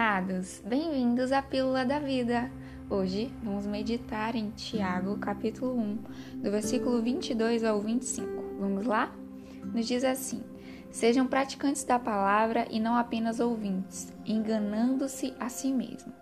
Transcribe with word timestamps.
amados, 0.00 0.62
bem-vindos 0.64 1.30
à 1.30 1.42
Pílula 1.42 1.84
da 1.84 1.98
Vida. 1.98 2.50
Hoje 2.88 3.30
vamos 3.42 3.66
meditar 3.66 4.34
em 4.34 4.48
Tiago, 4.48 5.18
capítulo 5.18 5.78
1, 5.78 5.98
do 6.36 6.50
versículo 6.50 7.02
22 7.02 7.62
ao 7.62 7.78
25. 7.82 8.26
Vamos 8.58 8.86
lá? 8.86 9.14
Nos 9.62 9.86
diz 9.86 10.02
assim: 10.02 10.42
Sejam 10.90 11.26
praticantes 11.26 11.84
da 11.84 11.98
palavra 11.98 12.66
e 12.70 12.80
não 12.80 12.94
apenas 12.94 13.40
ouvintes, 13.40 14.10
enganando-se 14.24 15.34
a 15.38 15.50
si 15.50 15.70
mesmo. 15.70 16.14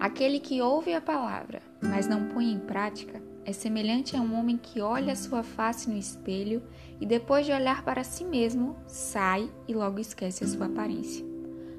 Aquele 0.00 0.40
que 0.40 0.62
ouve 0.62 0.94
a 0.94 1.00
palavra, 1.00 1.60
mas 1.82 2.08
não 2.08 2.28
põe 2.28 2.50
em 2.50 2.58
prática, 2.58 3.22
é 3.44 3.52
semelhante 3.52 4.16
a 4.16 4.22
um 4.22 4.38
homem 4.38 4.56
que 4.56 4.80
olha 4.80 5.12
a 5.12 5.16
sua 5.16 5.42
face 5.42 5.90
no 5.90 5.98
espelho 5.98 6.62
e 6.98 7.04
depois 7.04 7.44
de 7.44 7.52
olhar 7.52 7.84
para 7.84 8.02
si 8.04 8.24
mesmo, 8.24 8.74
sai 8.86 9.50
e 9.68 9.74
logo 9.74 10.00
esquece 10.00 10.44
a 10.44 10.48
sua 10.48 10.64
aparência. 10.64 11.27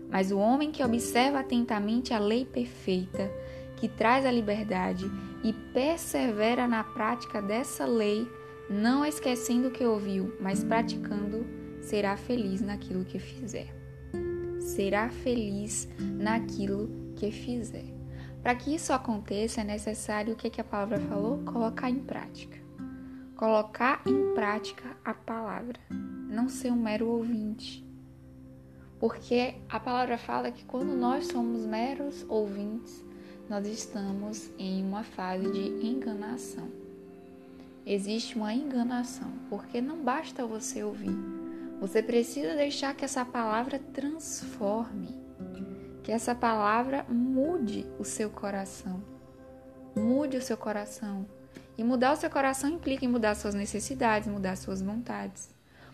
Mas 0.09 0.31
o 0.31 0.37
homem 0.39 0.71
que 0.71 0.83
observa 0.83 1.39
atentamente 1.39 2.13
a 2.13 2.19
lei 2.19 2.43
perfeita, 2.43 3.31
que 3.77 3.87
traz 3.87 4.25
a 4.25 4.31
liberdade, 4.31 5.09
e 5.43 5.53
persevera 5.53 6.67
na 6.67 6.83
prática 6.83 7.41
dessa 7.41 7.85
lei, 7.85 8.27
não 8.69 9.05
esquecendo 9.05 9.69
o 9.69 9.71
que 9.71 9.85
ouviu, 9.85 10.35
mas 10.41 10.63
praticando, 10.63 11.45
será 11.81 12.17
feliz 12.17 12.59
naquilo 12.59 13.05
que 13.05 13.19
fizer. 13.19 13.73
Será 14.59 15.09
feliz 15.09 15.87
naquilo 15.99 17.13
que 17.15 17.31
fizer. 17.31 17.85
Para 18.41 18.55
que 18.55 18.73
isso 18.73 18.91
aconteça, 18.91 19.61
é 19.61 19.63
necessário 19.63 20.33
o 20.33 20.35
que, 20.35 20.49
que 20.49 20.61
a 20.61 20.63
palavra 20.63 20.99
falou? 20.99 21.39
Colocar 21.43 21.89
em 21.89 21.99
prática. 21.99 22.57
Colocar 23.35 24.01
em 24.05 24.33
prática 24.33 24.97
a 25.03 25.13
palavra, 25.13 25.79
não 25.89 26.49
ser 26.49 26.71
um 26.71 26.81
mero 26.81 27.07
ouvinte 27.07 27.88
porque 28.99 29.55
a 29.69 29.79
palavra 29.79 30.17
fala 30.17 30.51
que 30.51 30.65
quando 30.65 30.93
nós 30.93 31.27
somos 31.27 31.65
meros 31.65 32.25
ouvintes, 32.27 33.03
nós 33.49 33.65
estamos 33.65 34.49
em 34.59 34.83
uma 34.83 35.03
fase 35.03 35.49
de 35.49 35.87
enganação. 35.87 36.67
Existe 37.85 38.35
uma 38.35 38.53
enganação, 38.53 39.31
porque 39.49 39.79
não 39.81 40.03
basta 40.03 40.45
você 40.45 40.83
ouvir. 40.83 41.15
Você 41.79 42.03
precisa 42.03 42.55
deixar 42.55 42.93
que 42.93 43.05
essa 43.05 43.23
palavra 43.23 43.79
transforme, 43.79 45.15
que 46.03 46.11
essa 46.11 46.35
palavra 46.35 47.05
mude 47.09 47.85
o 47.97 48.03
seu 48.03 48.29
coração. 48.29 49.01
Mude 49.95 50.37
o 50.37 50.41
seu 50.41 50.57
coração. 50.57 51.25
E 51.77 51.83
mudar 51.83 52.11
o 52.11 52.17
seu 52.17 52.29
coração 52.29 52.69
implica 52.69 53.05
em 53.05 53.07
mudar 53.07 53.33
suas 53.33 53.55
necessidades, 53.55 54.27
mudar 54.27 54.57
suas 54.57 54.81
vontades 54.81 55.49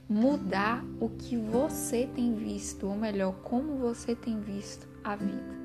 mudar 0.07 0.83
o 0.99 1.09
que 1.09 1.35
você 1.35 2.07
tem 2.13 2.35
visto, 2.35 2.87
ou 2.87 2.95
melhor, 2.95 3.33
como 3.43 3.75
você 3.77 4.15
tem 4.15 4.39
visto 4.39 4.87
a 5.03 5.15
vida. 5.15 5.55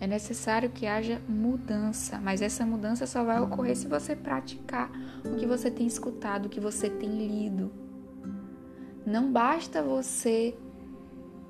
É 0.00 0.06
necessário 0.06 0.70
que 0.70 0.86
haja 0.86 1.20
mudança, 1.28 2.20
mas 2.20 2.40
essa 2.40 2.64
mudança 2.64 3.06
só 3.06 3.24
vai 3.24 3.40
ocorrer 3.40 3.76
se 3.76 3.88
você 3.88 4.14
praticar 4.14 4.90
o 5.24 5.34
que 5.36 5.44
você 5.44 5.70
tem 5.70 5.86
escutado, 5.86 6.46
o 6.46 6.48
que 6.48 6.60
você 6.60 6.88
tem 6.88 7.26
lido. 7.26 7.72
Não 9.04 9.32
basta 9.32 9.82
você 9.82 10.56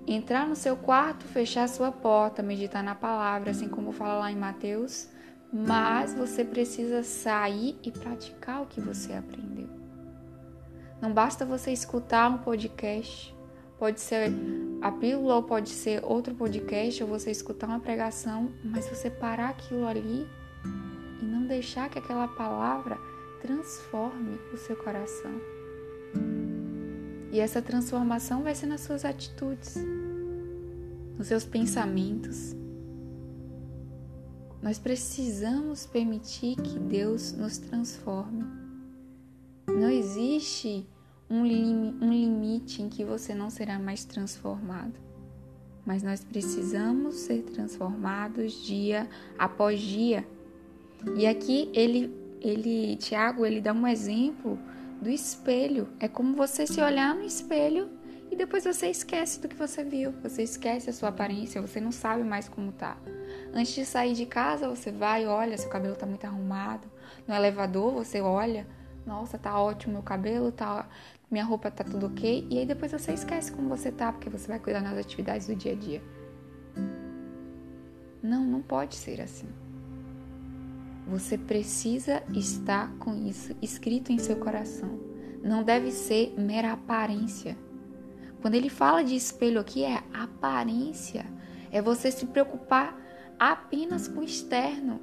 entrar 0.07 0.49
no 0.49 0.57
seu 0.57 0.77
quarto, 0.77 1.27
fechar 1.27 1.69
sua 1.69 1.93
porta, 1.93 2.43
meditar 2.43 2.83
na 2.83 2.95
palavra, 2.95 3.51
assim 3.51 3.69
como 3.69 3.93
fala 3.93 4.21
lá 4.21 4.33
em 4.33 4.37
Mateus, 4.37 5.11
mas 5.53 6.15
você 6.15 6.43
precisa 6.43 7.03
sair 7.03 7.79
e 7.83 7.91
praticar 7.91 8.63
o 8.63 8.67
que 8.67 8.81
você 8.81 9.13
aprendeu. 9.13 9.68
Não 11.01 11.13
basta 11.13 11.45
você 11.47 11.71
escutar 11.71 12.29
um 12.29 12.39
podcast, 12.39 13.35
pode 13.79 14.01
ser 14.01 14.33
a 14.83 14.91
pílula 14.91 15.37
ou 15.37 15.43
pode 15.43 15.69
ser 15.69 16.05
outro 16.05 16.35
podcast, 16.35 17.03
ou 17.03 17.09
você 17.09 17.31
escutar 17.31 17.69
uma 17.69 17.79
pregação, 17.79 18.51
mas 18.65 18.89
você 18.89 19.09
parar 19.09 19.51
aquilo 19.51 19.87
ali 19.87 20.27
e 21.23 21.25
não 21.25 21.47
deixar 21.47 21.89
que 21.89 21.99
aquela 21.99 22.27
palavra 22.27 22.99
transforme 23.41 24.39
o 24.53 24.57
seu 24.57 24.77
coração. 24.77 25.41
E 27.31 27.39
essa 27.39 27.61
transformação 27.61 28.43
vai 28.43 28.55
ser 28.55 28.67
nas 28.67 28.81
suas 28.81 29.05
atitudes, 29.05 29.77
nos 31.17 31.27
seus 31.29 31.45
pensamentos. 31.45 32.57
Nós 34.61 34.79
precisamos 34.79 35.87
permitir 35.87 36.57
que 36.57 36.79
Deus 36.79 37.33
nos 37.33 37.59
transforme. 37.59 38.45
Não 39.79 39.89
existe 39.89 40.85
um, 41.31 41.47
lim 41.47 41.97
um 42.01 42.11
limite 42.11 42.83
em 42.83 42.89
que 42.89 43.05
você 43.05 43.33
não 43.33 43.49
será 43.49 43.79
mais 43.79 44.05
transformado. 44.05 44.99
Mas 45.87 46.03
nós 46.03 46.25
precisamos 46.25 47.15
ser 47.15 47.43
transformados 47.45 48.65
dia 48.67 49.09
após 49.39 49.81
dia. 49.81 50.27
E 51.17 51.27
aqui 51.27 51.71
ele, 51.73 52.13
ele, 52.41 52.97
Tiago, 52.97 53.47
ele 53.47 53.61
dá 53.61 53.73
um 53.73 53.87
exemplo 53.87 54.59
do 55.01 55.09
espelho. 55.09 55.89
É 56.01 56.09
como 56.09 56.35
você 56.35 56.67
se 56.67 56.81
olhar 56.81 57.15
no 57.15 57.23
espelho 57.23 57.89
e 58.33 58.37
depois 58.37 58.65
você 58.65 58.89
esquece 58.89 59.41
do 59.41 59.49
que 59.49 59.55
você 59.55 59.85
viu, 59.85 60.13
você 60.23 60.43
esquece 60.43 60.91
a 60.91 60.93
sua 60.93 61.09
aparência, 61.11 61.63
você 61.63 61.81
não 61.81 61.93
sabe 61.93 62.25
mais 62.25 62.49
como 62.49 62.73
tá. 62.73 62.99
Antes 63.55 63.75
de 63.75 63.87
sair 63.87 64.13
de 64.13 64.27
casa, 64.27 64.69
você 64.69 64.91
vai, 64.91 65.25
olha, 65.27 65.57
seu 65.57 65.71
cabelo 65.71 65.95
tá 65.95 66.05
muito 66.05 66.25
arrumado. 66.25 66.87
No 67.27 67.35
elevador, 67.35 67.93
você 67.93 68.21
olha, 68.21 68.67
nossa, 69.09 69.39
tá 69.39 69.59
ótimo 69.59 69.95
meu 69.95 70.03
cabelo, 70.03 70.53
tá, 70.53 70.87
minha 71.31 71.45
roupa 71.45 71.71
tá 71.71 71.83
tudo 71.83 72.07
ok. 72.07 72.47
E 72.51 72.59
aí 72.59 72.67
depois 72.67 72.93
você 72.93 73.13
esquece 73.13 73.51
como 73.51 73.69
você 73.69 73.91
tá, 73.91 74.13
porque 74.13 74.29
você 74.29 74.47
vai 74.47 74.59
cuidar 74.59 74.81
das 74.81 74.99
atividades 74.99 75.47
do 75.47 75.57
dia 75.57 75.73
a 75.73 75.75
dia. 75.75 76.03
Não, 78.23 78.45
não 78.45 78.61
pode 78.61 78.95
ser 78.95 79.21
assim. 79.23 79.49
Você 81.07 81.39
precisa 81.39 82.23
estar 82.35 82.93
com 82.99 83.15
isso 83.27 83.57
escrito 83.63 84.13
em 84.13 84.19
seu 84.19 84.37
coração. 84.37 85.01
Não 85.43 85.63
deve 85.63 85.91
ser 85.91 86.35
mera 86.39 86.73
aparência. 86.73 87.57
Quando 88.43 88.57
ele 88.57 88.69
fala 88.69 89.03
de 89.03 89.17
espelho 89.17 89.59
aqui, 89.59 89.85
é 89.85 90.03
aparência. 90.13 91.25
É 91.73 91.81
você 91.81 92.11
se 92.11 92.27
preocupar 92.27 92.95
apenas 93.39 94.07
com 94.07 94.21
o 94.21 94.25
externo. 94.25 95.01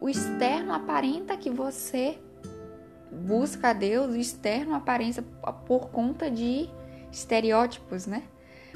O 0.00 0.08
externo 0.08 0.72
aparenta 0.72 1.36
que 1.36 1.48
você 1.48 2.18
busca 3.14 3.70
a 3.70 3.72
Deus, 3.72 4.14
o 4.14 4.16
externo 4.16 4.74
aparência 4.74 5.22
por 5.66 5.90
conta 5.90 6.30
de 6.30 6.68
estereótipos, 7.12 8.06
né? 8.06 8.24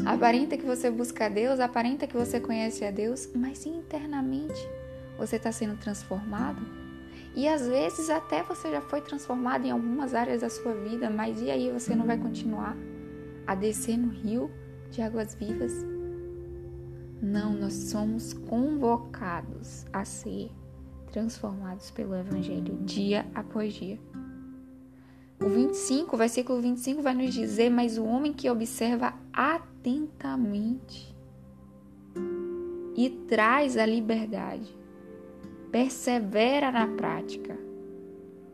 Aparenta 0.05 0.57
que 0.57 0.65
você 0.65 0.91
busca 0.91 1.27
a 1.27 1.29
Deus, 1.29 1.59
aparenta 1.59 2.07
que 2.07 2.17
você 2.17 2.39
conhece 2.39 2.85
a 2.85 2.91
Deus, 2.91 3.29
mas 3.35 3.67
internamente 3.67 4.55
você 5.19 5.37
está 5.37 5.51
sendo 5.51 5.77
transformado. 5.77 6.63
E 7.35 7.49
às 7.49 7.67
vezes 7.67 8.09
até 8.09 8.43
você 8.43 8.71
já 8.71 8.81
foi 8.81 9.01
transformado 9.01 9.65
em 9.65 9.71
algumas 9.71 10.15
áreas 10.15 10.41
da 10.43 10.49
sua 10.49 10.75
vida, 10.75 11.11
mas 11.11 11.41
e 11.43 11.51
aí 11.51 11.71
você 11.73 11.95
não 11.95 12.07
vai 12.07 12.17
continuar 12.17 12.77
a 13.47 13.55
descer 13.55 13.97
no 13.97 14.09
rio 14.09 14.51
de 14.91 15.03
águas 15.03 15.35
vivas? 15.35 15.73
Não, 17.21 17.53
nós 17.53 17.75
somos 17.75 18.33
convocados 18.33 19.85
a 19.93 20.05
ser 20.05 20.51
transformados 21.11 21.91
pelo 21.91 22.15
Evangelho 22.15 22.77
dia 22.85 23.27
após 23.35 23.75
dia. 23.75 23.99
O 25.41 25.49
25, 25.49 26.17
o 26.17 26.19
versículo 26.19 26.61
25 26.61 27.01
vai 27.01 27.15
nos 27.15 27.33
dizer: 27.33 27.71
Mas 27.71 27.97
o 27.97 28.05
homem 28.05 28.33
que 28.33 28.51
observa 28.51 29.15
atentamente 29.33 31.15
e 32.97 33.09
traz 33.29 33.77
a 33.77 33.87
liberdade, 33.87 34.77
persevera 35.71 36.73
na 36.73 36.89
prática, 36.89 37.57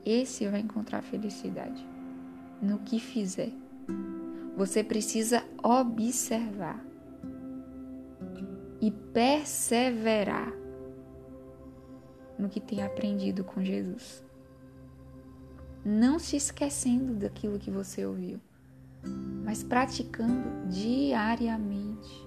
esse 0.05 0.47
vai 0.47 0.61
encontrar 0.61 1.03
felicidade 1.03 1.87
no 2.61 2.81
que 2.81 3.01
fizer. 3.01 3.53
Você 4.55 4.85
precisa 4.85 5.43
observar 5.63 6.85
e 8.81 8.91
perseverar 8.91 10.53
no 12.39 12.49
que 12.51 12.61
tem 12.61 12.83
aprendido 12.83 13.43
com 13.43 13.65
Jesus 13.65 14.24
não 15.85 16.19
se 16.19 16.37
esquecendo 16.37 17.15
daquilo 17.15 17.59
que 17.59 17.71
você 17.71 18.07
ouviu, 18.07 18.41
mas 19.45 19.63
praticando 19.63 20.67
diariamente. 20.69 22.25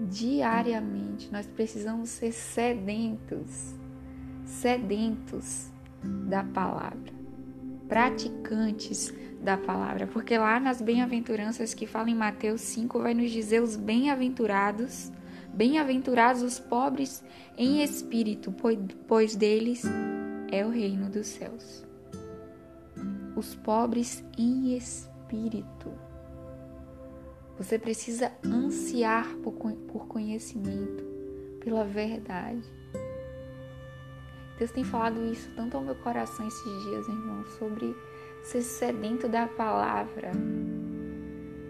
Diariamente, 0.00 1.30
nós 1.30 1.46
precisamos 1.46 2.08
ser 2.08 2.32
sedentos, 2.32 3.74
sedentos 4.46 5.70
da 6.26 6.42
palavra, 6.42 7.12
praticantes 7.86 9.12
da 9.42 9.58
palavra, 9.58 10.06
porque 10.06 10.38
lá 10.38 10.58
nas 10.58 10.80
bem-aventuranças 10.80 11.74
que 11.74 11.86
fala 11.86 12.08
em 12.08 12.14
Mateus 12.14 12.62
5 12.62 12.98
vai 13.00 13.12
nos 13.12 13.30
dizer 13.30 13.62
os 13.62 13.76
bem-aventurados, 13.76 15.12
bem-aventurados 15.52 16.40
os 16.40 16.58
pobres 16.58 17.22
em 17.58 17.82
espírito, 17.82 18.54
pois 19.06 19.36
deles 19.36 19.82
é 20.50 20.64
o 20.64 20.70
reino 20.70 21.10
dos 21.10 21.26
céus 21.26 21.89
os 23.40 23.54
pobres 23.54 24.22
em 24.38 24.76
espírito. 24.76 25.90
Você 27.56 27.78
precisa 27.78 28.30
ansiar 28.44 29.34
por, 29.36 29.52
conhecimento, 30.06 31.04
pela 31.58 31.84
verdade. 31.84 32.62
Deus 34.58 34.70
tem 34.70 34.84
falado 34.84 35.24
isso 35.24 35.50
tanto 35.56 35.76
ao 35.76 35.82
meu 35.82 35.94
coração 35.96 36.46
esses 36.46 36.82
dias, 36.84 37.08
irmão, 37.08 37.44
sobre 37.58 37.96
ser 38.44 38.62
sedento 38.62 39.26
da 39.26 39.46
palavra, 39.46 40.32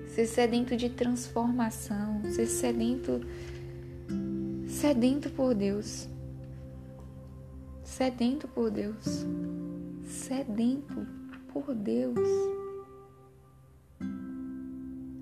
ser 0.06 0.26
sedento 0.26 0.76
de 0.76 0.90
transformação, 0.90 2.20
ser 2.24 2.46
sedento 2.46 3.20
sedento 4.66 5.30
por 5.30 5.54
Deus. 5.54 6.08
Sedento 7.84 8.48
por 8.48 8.70
Deus. 8.70 9.26
Sedento 10.04 11.19
por 11.52 11.74
Deus. 11.74 12.18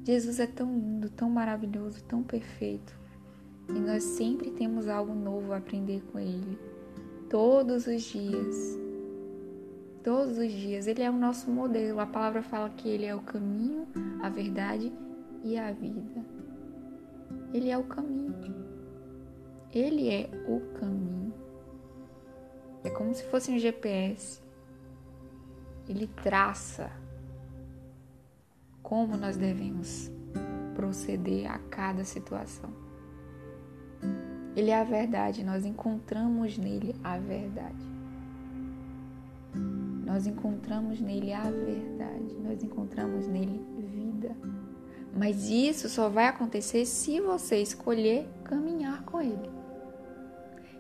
Jesus 0.04 0.40
é 0.40 0.46
tão 0.46 0.72
lindo, 0.72 1.10
tão 1.10 1.28
maravilhoso, 1.28 2.02
tão 2.04 2.22
perfeito. 2.22 2.98
E 3.68 3.72
nós 3.72 4.02
sempre 4.02 4.50
temos 4.50 4.88
algo 4.88 5.14
novo 5.14 5.52
a 5.52 5.58
aprender 5.58 6.02
com 6.10 6.18
Ele. 6.18 6.58
Todos 7.28 7.86
os 7.86 8.02
dias. 8.02 8.78
Todos 10.02 10.38
os 10.38 10.50
dias. 10.50 10.86
Ele 10.86 11.02
é 11.02 11.10
o 11.10 11.16
nosso 11.16 11.50
modelo. 11.50 12.00
A 12.00 12.06
palavra 12.06 12.42
fala 12.42 12.70
que 12.70 12.88
Ele 12.88 13.04
é 13.04 13.14
o 13.14 13.20
caminho, 13.20 13.86
a 14.22 14.30
verdade 14.30 14.90
e 15.44 15.58
a 15.58 15.70
vida. 15.72 16.24
Ele 17.52 17.68
é 17.68 17.76
o 17.76 17.84
caminho. 17.84 18.54
Ele 19.74 20.08
é 20.08 20.30
o 20.46 20.60
caminho. 20.78 21.34
É 22.82 22.88
como 22.88 23.14
se 23.14 23.24
fosse 23.24 23.50
um 23.50 23.58
GPS. 23.58 24.40
Ele 25.88 26.06
traça 26.22 26.90
como 28.82 29.16
nós 29.16 29.36
devemos 29.36 30.10
proceder 30.74 31.50
a 31.50 31.58
cada 31.58 32.04
situação. 32.04 32.70
Ele 34.54 34.70
é 34.70 34.80
a 34.80 34.84
verdade, 34.84 35.44
nós 35.44 35.64
encontramos 35.64 36.58
nele 36.58 36.94
a 37.02 37.18
verdade. 37.18 37.86
Nós 40.04 40.26
encontramos 40.26 41.00
nele 41.00 41.32
a 41.32 41.42
verdade, 41.50 42.34
nós 42.42 42.62
encontramos 42.62 43.26
nele 43.26 43.60
vida. 44.18 44.36
Mas 45.16 45.48
isso 45.48 45.88
só 45.88 46.08
vai 46.08 46.26
acontecer 46.26 46.84
se 46.84 47.20
você 47.20 47.60
escolher 47.60 48.28
caminhar 48.44 49.02
com 49.04 49.20
ele. 49.20 49.57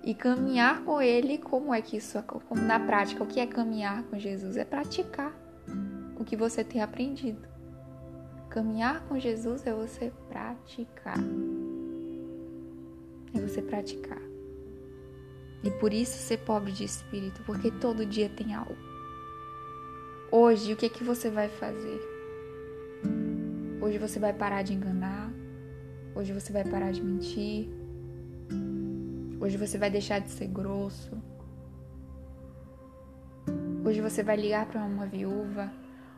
E 0.08 0.14
caminhar 0.14 0.84
com 0.84 1.02
ele, 1.02 1.36
como 1.36 1.74
é 1.74 1.82
que 1.82 1.98
isso, 1.98 2.18
como 2.22 2.62
na 2.62 2.80
prática, 2.80 3.22
o 3.22 3.26
que 3.26 3.38
é 3.38 3.46
caminhar 3.46 4.04
com 4.04 4.18
Jesus? 4.18 4.56
É 4.56 4.64
praticar 4.64 5.38
o 6.18 6.24
que 6.24 6.34
você 6.34 6.64
tem 6.64 6.80
aprendido. 6.80 7.46
Caminhar 8.48 9.06
com 9.06 9.18
Jesus 9.18 9.66
é 9.66 9.74
você 9.74 10.10
praticar. 10.26 11.18
É 13.34 13.38
você 13.38 13.60
praticar. 13.60 14.22
E 15.62 15.70
por 15.72 15.92
isso 15.92 16.16
ser 16.16 16.38
pobre 16.38 16.72
de 16.72 16.84
espírito, 16.84 17.42
porque 17.44 17.70
todo 17.70 18.06
dia 18.06 18.30
tem 18.30 18.54
algo. 18.54 18.78
Hoje, 20.32 20.72
o 20.72 20.76
que 20.76 20.86
é 20.86 20.88
que 20.88 21.04
você 21.04 21.28
vai 21.28 21.50
fazer? 21.50 22.00
Hoje 23.82 23.98
você 23.98 24.18
vai 24.18 24.32
parar 24.32 24.62
de 24.62 24.72
enganar. 24.72 25.30
Hoje 26.14 26.32
você 26.32 26.50
vai 26.50 26.64
parar 26.64 26.92
de 26.92 27.04
mentir. 27.04 27.77
Hoje 29.40 29.56
você 29.56 29.78
vai 29.78 29.90
deixar 29.90 30.18
de 30.18 30.30
ser 30.30 30.48
grosso. 30.48 31.16
Hoje 33.84 34.00
você 34.00 34.22
vai 34.22 34.36
ligar 34.36 34.66
para 34.66 34.84
uma 34.84 35.06
viúva. 35.06 35.72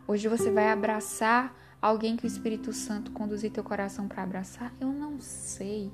Hoje 0.08 0.26
você 0.26 0.50
vai 0.50 0.70
abraçar 0.70 1.55
alguém 1.82 2.17
que 2.17 2.25
o 2.25 2.26
Espírito 2.26 2.72
Santo 2.72 3.11
conduzir 3.12 3.50
teu 3.50 3.62
coração 3.62 4.08
para 4.08 4.22
abraçar? 4.22 4.72
Eu 4.81 4.88
não 4.88 5.20
sei. 5.20 5.93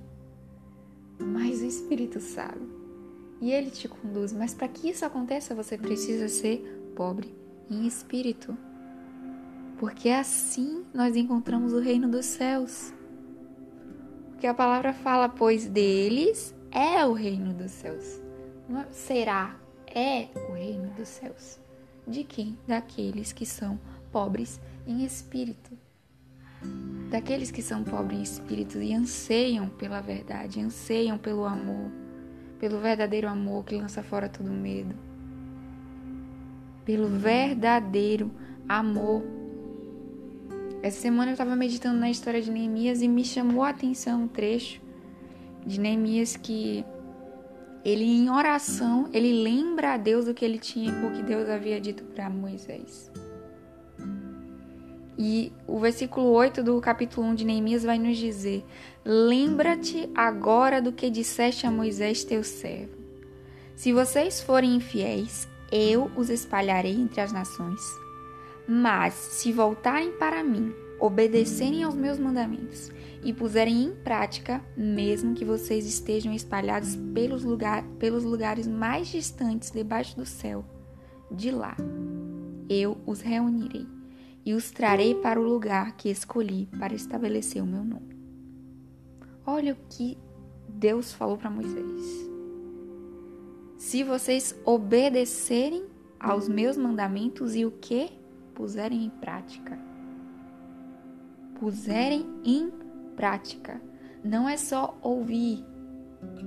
Mas 1.19 1.61
o 1.61 1.65
Espírito 1.65 2.21
sabe. 2.21 2.61
E 3.41 3.53
ele 3.53 3.71
te 3.71 3.89
conduz. 3.89 4.33
Mas 4.33 4.55
para 4.55 4.69
que 4.69 4.89
isso 4.89 5.05
aconteça, 5.05 5.55
você 5.55 5.77
precisa 5.77 6.29
ser 6.29 6.93
pobre 6.95 7.35
em 7.69 7.87
espírito. 7.87 8.57
Porque 9.79 10.09
assim 10.09 10.85
nós 10.95 11.17
encontramos 11.17 11.73
o 11.73 11.81
reino 11.81 12.09
dos 12.09 12.25
céus. 12.25 12.95
Porque 14.31 14.47
a 14.47 14.55
palavra 14.55 14.93
fala, 14.93 15.29
pois 15.29 15.67
deles 15.67 16.55
é 16.77 17.07
o 17.07 17.15
reino 17.15 17.55
dos 17.55 17.71
céus. 17.71 18.21
Não 18.69 18.81
é, 18.81 18.87
será, 18.91 19.57
é 19.87 20.29
o 20.51 20.53
reino 20.53 20.91
dos 20.91 21.09
céus. 21.09 21.59
De 22.07 22.23
quem? 22.23 22.59
Daqueles 22.69 23.33
que 23.33 23.47
são 23.47 23.81
pobres 24.13 24.61
em 24.87 25.03
espírito. 25.03 25.71
Daqueles 27.11 27.51
que 27.51 27.63
são 27.63 27.83
pobres 27.83 28.19
em 28.19 28.23
espírito 28.23 28.79
e 28.79 28.93
anseiam 28.93 29.71
pela 29.71 30.03
verdade, 30.03 30.61
anseiam 30.61 31.17
pelo 31.17 31.47
amor, 31.47 31.91
pelo 32.61 32.79
verdadeiro 32.79 33.27
amor 33.27 33.65
que 33.65 33.77
lança 33.77 34.03
fora 34.03 34.29
todo 34.29 34.51
medo. 34.51 34.95
Pelo 36.85 37.09
verdadeiro 37.09 38.31
amor. 38.69 39.23
Essa 40.83 41.01
semana 41.01 41.31
eu 41.31 41.35
estava 41.35 41.57
meditando 41.57 41.99
na 41.99 42.11
história 42.11 42.43
de 42.43 42.51
Neemias 42.51 43.01
e 43.01 43.09
me 43.09 43.25
chamou 43.25 43.63
a 43.63 43.71
atenção 43.71 44.25
um 44.25 44.29
trecho 44.29 44.86
de 45.67 45.81
Neemias 45.81 46.37
que 46.37 46.85
ele 47.85 48.05
em 48.05 48.31
oração, 48.31 49.09
ele 49.13 49.43
lembra 49.43 49.95
a 49.95 49.97
Deus 49.97 50.27
o 50.27 50.35
que 50.35 50.45
ele 50.45 50.59
tinha, 50.59 50.93
o 51.07 51.13
que 51.13 51.23
Deus 51.23 51.49
havia 51.49 51.81
dito 51.81 52.05
para 52.05 52.31
Moisés. 52.31 53.11
E 55.19 55.53
o 55.67 55.79
versículo 55.79 56.29
8 56.29 56.63
do 56.63 56.81
capítulo 56.81 57.27
1 57.29 57.35
de 57.35 57.45
Neemias 57.45 57.85
vai 57.85 57.99
nos 57.99 58.17
dizer: 58.19 58.65
Lembra-te 59.05 60.11
agora 60.15 60.81
do 60.81 60.93
que 60.93 61.09
disseste 61.09 61.67
a 61.67 61.71
Moisés, 61.71 62.25
teu 62.25 62.45
servo. 62.45 62.97
Se 63.75 63.93
vocês 63.93 64.41
forem 64.41 64.75
infiéis, 64.77 65.49
eu 65.71 66.11
os 66.17 66.29
espalharei 66.29 66.93
entre 66.93 67.21
as 67.21 67.33
nações. 67.33 67.81
Mas 68.69 69.15
se 69.15 69.53
voltarem 69.53 70.13
para 70.13 70.43
mim, 70.43 70.75
obedecerem 71.01 71.83
aos 71.83 71.95
meus 71.95 72.19
mandamentos 72.19 72.91
e 73.23 73.33
puserem 73.33 73.85
em 73.85 73.95
prática, 73.95 74.65
mesmo 74.77 75.35
que 75.35 75.45
vocês 75.45 75.87
estejam 75.87 76.33
espalhados 76.33 76.97
pelos, 77.13 77.45
lugar, 77.45 77.83
pelos 77.99 78.25
lugares 78.25 78.67
mais 78.67 79.09
distantes 79.09 79.71
debaixo 79.71 80.17
do 80.17 80.25
céu, 80.25 80.65
de 81.31 81.51
lá 81.51 81.77
eu 82.69 82.97
os 83.07 83.21
reunirei 83.21 83.87
e 84.45 84.55
os 84.55 84.71
trarei 84.71 85.15
para 85.15 85.41
o 85.41 85.45
lugar 85.45 85.97
que 85.97 86.09
escolhi 86.09 86.67
para 86.79 86.95
estabelecer 86.95 87.63
o 87.63 87.67
meu 87.67 87.85
nome. 87.85 88.17
Olha 89.45 89.73
o 89.73 89.77
que 89.89 90.17
Deus 90.69 91.13
falou 91.13 91.37
para 91.37 91.51
Moisés. 91.51 92.31
Se 93.77 94.03
vocês 94.03 94.55
obedecerem 94.65 95.85
aos 96.19 96.49
meus 96.49 96.77
mandamentos 96.77 97.55
e 97.55 97.65
o 97.65 97.71
que 97.71 98.11
puserem 98.55 99.05
em 99.05 99.11
prática. 99.11 99.86
Puserem 101.59 102.27
em 102.45 102.71
prática. 103.17 103.81
Não 104.23 104.49
é 104.49 104.57
só 104.57 104.99
ouvir, 105.03 105.65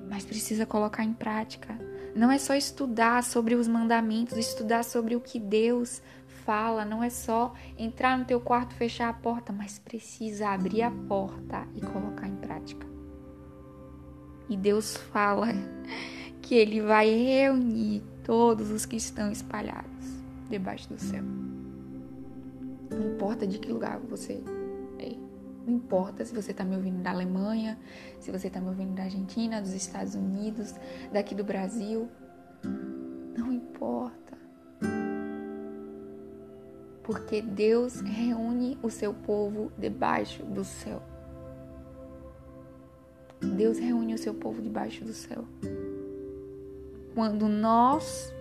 mas 0.10 0.26
precisa 0.26 0.66
colocar 0.66 1.04
em 1.04 1.14
prática. 1.14 1.78
Não 2.16 2.32
é 2.32 2.38
só 2.38 2.56
estudar 2.56 3.24
sobre 3.24 3.56
os 3.56 3.68
mandamentos, 3.68 4.38
estudar 4.38 4.84
sobre 4.84 5.16
o 5.16 5.22
que 5.22 5.40
Deus 5.40 6.02
fala 6.50 6.84
não 6.84 7.04
é 7.04 7.12
só 7.12 7.54
entrar 7.78 8.18
no 8.18 8.26
teu 8.26 8.42
quarto, 8.42 8.74
fechar 8.74 9.08
a 9.08 9.14
porta, 9.14 9.54
mas 9.54 9.78
precisa 9.78 10.50
abrir 10.50 10.82
a 10.82 10.90
porta 10.90 11.68
e 11.76 11.80
colocar 11.80 12.28
em 12.28 12.36
prática. 12.38 12.88
E 14.50 14.58
Deus 14.58 14.98
fala 14.98 15.50
que 16.42 16.56
ele 16.56 16.82
vai 16.82 17.08
reunir 17.08 18.02
todos 18.24 18.72
os 18.72 18.84
que 18.84 18.96
estão 18.96 19.32
espalhados 19.32 20.08
debaixo 20.50 20.90
do 20.90 21.00
céu. 21.00 21.24
Não 22.90 23.14
importa 23.14 23.46
de 23.46 23.60
que 23.60 23.72
lugar 23.72 24.00
você. 24.00 24.42
Não 25.70 25.76
importa 25.76 26.26
se 26.26 26.34
você 26.34 26.50
está 26.50 26.64
me 26.66 26.76
ouvindo 26.76 27.04
da 27.04 27.12
Alemanha, 27.12 27.78
se 28.20 28.32
você 28.32 28.48
está 28.48 28.60
me 28.60 28.70
ouvindo 28.70 28.96
da 28.96 29.04
Argentina, 29.04 29.62
dos 29.62 29.72
Estados 29.72 30.16
Unidos, 30.16 30.74
daqui 31.14 31.36
do 31.36 31.44
Brasil. 31.44 32.10
Não 33.38 33.54
importa 33.54 34.36
porque 37.04 37.40
Deus 37.42 38.02
reúne 38.02 38.80
o 38.82 38.90
seu 38.90 39.14
povo 39.14 39.72
debaixo 39.78 40.44
do 40.44 40.64
céu. 40.64 41.04
Deus 43.40 43.78
reúne 43.78 44.16
o 44.16 44.18
seu 44.18 44.34
povo 44.34 44.64
debaixo 44.64 45.06
do 45.06 45.14
céu. 45.14 45.46
Quando 47.14 47.48
nós, 47.48 48.34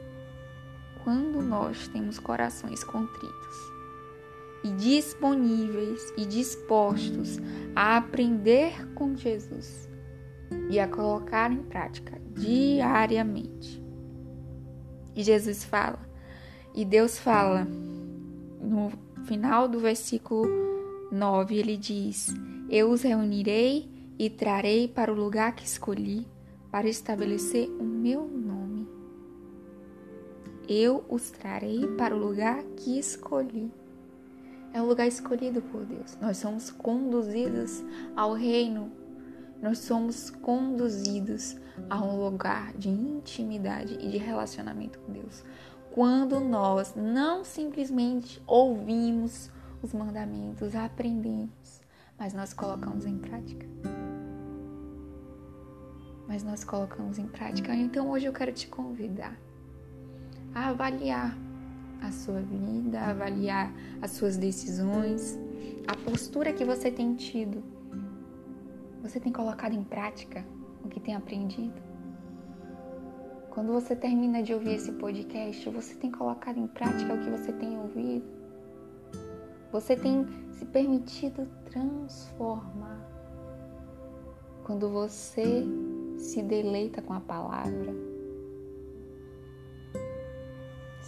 quando 1.05 1.43
nós 1.43 1.89
temos 1.89 2.19
corações 2.19 2.83
contritos 2.83 3.78
e 4.65 4.71
disponíveis 4.71 6.13
e 6.17 6.25
dispostos 6.25 7.39
a 7.75 7.97
aprender 7.97 8.93
com 8.95 9.15
Jesus 9.15 9.89
e 10.71 10.79
a 10.79 10.89
colocar 10.89 11.53
em 11.53 11.63
prática 11.63 12.21
diariamente. 12.33 13.83
E 15.15 15.23
Jesus 15.23 15.65
fala, 15.65 16.01
e 16.75 16.85
Deus 16.85 17.19
fala, 17.19 17.67
no 18.61 18.91
final 19.25 19.69
do 19.69 19.79
versículo 19.79 20.47
9, 21.11 21.57
ele 21.57 21.77
diz: 21.77 22.35
Eu 22.69 22.91
os 22.91 23.03
reunirei 23.03 23.89
e 24.19 24.29
trarei 24.29 24.89
para 24.89 25.13
o 25.13 25.17
lugar 25.17 25.55
que 25.55 25.65
escolhi, 25.65 26.27
para 26.71 26.89
estabelecer 26.89 27.69
o 27.81 27.85
meu 27.85 28.27
nome. 28.27 28.89
Eu 30.69 31.05
os 31.09 31.31
trarei 31.31 31.87
para 31.97 32.15
o 32.15 32.19
lugar 32.19 32.63
que 32.77 32.99
escolhi. 32.99 33.73
É 34.73 34.81
o 34.81 34.87
lugar 34.87 35.07
escolhido 35.07 35.63
por 35.63 35.85
Deus. 35.85 36.17
Nós 36.21 36.37
somos 36.37 36.71
conduzidos 36.71 37.83
ao 38.15 38.35
reino. 38.35 38.93
Nós 39.61 39.79
somos 39.79 40.31
conduzidos 40.31 41.57
a 41.91 42.01
um 42.01 42.23
lugar 42.23 42.73
de 42.75 42.89
intimidade 42.89 43.95
e 44.01 44.09
de 44.09 44.19
relacionamento 44.19 44.99
com 45.01 45.13
Deus. 45.13 45.45
Quando 45.91 46.39
nós 46.39 46.95
não 46.95 47.45
simplesmente 47.45 48.41
ouvimos 48.47 49.51
os 49.83 49.93
mandamentos, 49.93 50.75
aprendemos, 50.77 51.81
mas 52.17 52.35
nós 52.35 52.53
colocamos 52.53 53.05
em 53.05 53.19
prática 53.19 53.67
mas 56.29 56.45
nós 56.45 56.63
colocamos 56.63 57.19
em 57.19 57.27
prática. 57.27 57.75
Então 57.75 58.11
hoje 58.11 58.27
eu 58.27 58.33
quero 58.35 58.53
te 58.53 58.69
convidar 58.69 59.35
a 60.55 60.69
avaliar 60.69 61.35
a 62.01 62.11
sua 62.13 62.41
vida, 62.41 63.01
avaliar 63.01 63.73
as 64.01 64.13
suas 64.13 64.37
decisões, 64.37 65.39
a 65.87 65.97
postura 65.97 66.53
que 66.53 66.65
você 66.65 66.91
tem 66.91 67.15
tido. 67.15 67.63
Você 69.03 69.19
tem 69.19 69.33
colocado 69.33 69.75
em 69.75 69.85
prática 69.85 70.45
o 70.85 70.89
que 70.89 71.01
tem 71.01 71.15
aprendido? 71.15 71.81
Quando 73.51 73.73
você 73.73 73.97
termina 73.97 74.43
de 74.43 74.55
ouvir 74.55 74.75
esse 74.75 74.93
podcast, 74.93 75.69
você 75.71 75.95
tem 75.95 76.11
colocado 76.11 76.59
em 76.59 76.67
prática 76.67 77.15
o 77.15 77.19
que 77.19 77.31
você 77.31 77.53
tem 77.53 77.79
ouvido? 77.79 78.27
Você 79.73 79.97
tem 79.97 80.27
se 80.53 80.65
permitido 80.67 81.47
transformar? 81.65 83.01
Quando 84.65 84.89
você 84.89 85.67
se 86.19 86.43
deleita 86.43 87.01
com 87.01 87.13
a 87.13 87.21
palavra. 87.21 88.08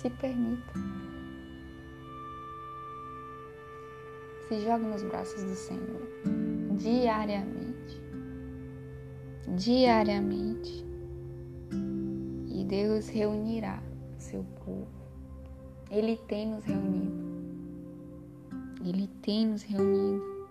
Se 0.01 0.09
permita. 0.09 0.73
Se 4.49 4.61
jogue 4.65 4.87
nos 4.87 5.03
braços 5.03 5.45
do 5.45 5.55
Senhor 5.55 6.01
diariamente. 6.79 8.01
Diariamente. 9.47 10.87
E 12.49 12.65
Deus 12.65 13.09
reunirá 13.09 13.83
seu 14.17 14.43
povo. 14.65 14.89
Ele 15.91 16.17
tem 16.27 16.49
nos 16.49 16.65
reunido. 16.65 17.21
Ele 18.83 19.07
tem 19.21 19.49
nos 19.49 19.63
reunido 19.63 20.49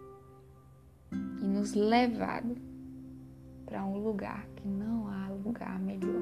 e 1.42 1.48
nos 1.48 1.74
levado 1.74 2.56
para 3.66 3.84
um 3.84 3.98
lugar 3.98 4.46
que 4.58 4.68
não 4.68 5.08
há 5.08 5.30
lugar 5.44 5.80
melhor. 5.80 6.22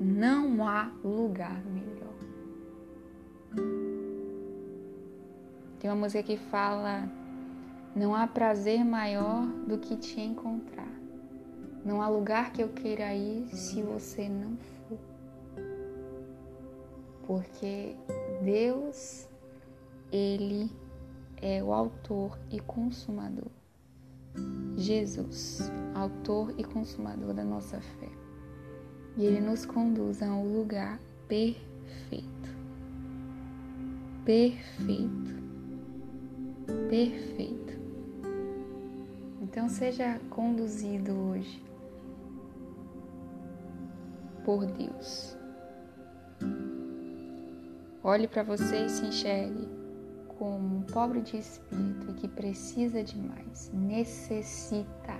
Não 0.00 0.66
há 0.66 0.90
lugar 1.04 1.62
melhor. 1.66 2.09
Tem 5.78 5.90
uma 5.90 5.96
música 5.96 6.22
que 6.22 6.36
fala: 6.36 7.08
Não 7.94 8.14
há 8.14 8.26
prazer 8.26 8.84
maior 8.84 9.46
do 9.66 9.78
que 9.78 9.96
te 9.96 10.20
encontrar. 10.20 10.92
Não 11.84 12.02
há 12.02 12.08
lugar 12.08 12.52
que 12.52 12.62
eu 12.62 12.68
queira 12.68 13.14
ir 13.14 13.48
se 13.48 13.82
você 13.82 14.28
não 14.28 14.56
for. 14.56 14.98
Porque 17.26 17.96
Deus, 18.42 19.28
Ele 20.12 20.70
é 21.40 21.62
o 21.62 21.72
autor 21.72 22.38
e 22.50 22.60
consumador 22.60 23.50
Jesus, 24.76 25.70
autor 25.94 26.54
e 26.56 26.64
consumador 26.64 27.34
da 27.34 27.44
nossa 27.44 27.80
fé. 27.80 28.08
E 29.16 29.24
ele 29.24 29.40
nos 29.40 29.66
conduz 29.66 30.22
a 30.22 30.26
um 30.26 30.56
lugar 30.56 30.98
perfeito. 31.28 32.39
Perfeito. 34.30 35.42
Perfeito. 36.88 37.80
Então 39.42 39.68
seja 39.68 40.20
conduzido 40.30 41.12
hoje 41.12 41.60
por 44.44 44.66
Deus. 44.66 45.36
Olhe 48.04 48.28
para 48.28 48.44
você 48.44 48.84
e 48.84 48.88
se 48.88 49.04
enxergue 49.04 49.68
como 50.38 50.76
um 50.76 50.82
pobre 50.82 51.22
de 51.22 51.36
espírito 51.36 52.12
e 52.12 52.14
que 52.14 52.28
precisa 52.28 53.02
de 53.02 53.18
mais, 53.18 53.68
necessita 53.74 55.18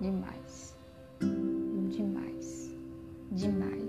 de 0.00 0.10
mais, 0.10 0.74
demais, 1.20 1.84
demais, 1.90 2.74
demais. 3.30 3.81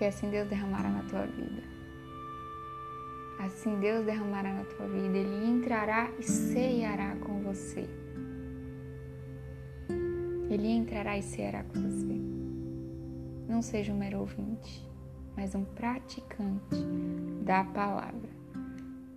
Porque 0.00 0.08
assim 0.08 0.30
Deus 0.30 0.48
derramará 0.48 0.88
na 0.88 1.02
tua 1.02 1.26
vida. 1.26 1.62
Assim 3.38 3.78
Deus 3.80 4.06
derramará 4.06 4.50
na 4.50 4.64
tua 4.64 4.88
vida, 4.88 5.18
Ele 5.18 5.46
entrará 5.46 6.10
e 6.18 6.22
ceiará 6.22 7.16
com 7.16 7.42
você. 7.42 7.86
Ele 10.48 10.68
entrará 10.68 11.18
e 11.18 11.22
ceará 11.22 11.62
com 11.64 11.82
você. 11.82 12.18
Não 13.46 13.60
seja 13.60 13.92
um 13.92 13.98
mero 13.98 14.20
ouvinte 14.20 14.88
mas 15.36 15.54
um 15.54 15.64
praticante 15.64 16.82
da 17.44 17.62
palavra. 17.62 18.30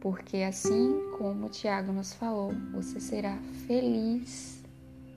Porque 0.01 0.37
assim 0.39 0.99
como 1.17 1.47
Tiago 1.47 1.93
nos 1.93 2.13
falou, 2.13 2.51
você 2.73 2.99
será 2.99 3.37
feliz 3.67 4.61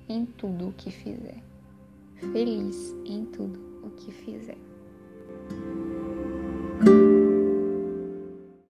em 0.08 0.24
tudo 0.24 0.68
o 0.68 0.72
que 0.72 0.92
fizer. 0.92 1.42
Feliz 2.32 2.94
em 3.04 3.24
tudo 3.24 3.58
o 3.84 3.90
que 3.90 4.12
fizer. 4.12 4.65